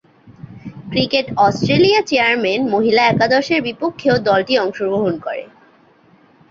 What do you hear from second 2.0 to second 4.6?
chairman মহিলা একাদশের বিপক্ষেও দলটি